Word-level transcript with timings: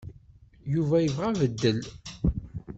Yuba 0.73 0.97
yebɣa 1.03 1.27
abeddel. 1.31 1.79